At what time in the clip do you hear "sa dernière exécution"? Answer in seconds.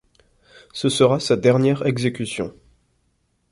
1.19-2.55